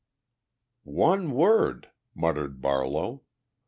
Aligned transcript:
"One 0.95 1.29
word!" 1.29 1.91
muttered 2.15 2.59
Barlow. 2.59 3.21